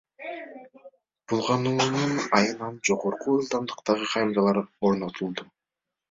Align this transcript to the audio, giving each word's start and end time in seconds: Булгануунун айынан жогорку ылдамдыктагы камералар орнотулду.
Булгануунун 1.33 2.15
айынан 2.37 2.79
жогорку 2.89 3.35
ылдамдыктагы 3.41 4.07
камералар 4.13 4.61
орнотулду. 4.89 5.47